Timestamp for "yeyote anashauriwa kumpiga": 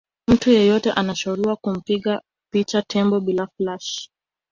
0.51-2.21